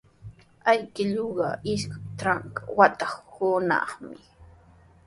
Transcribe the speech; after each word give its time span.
Awkilluuqa 0.71 1.47
isqun 1.73 2.03
trunka 2.19 2.61
watayuqnami. 2.77 4.15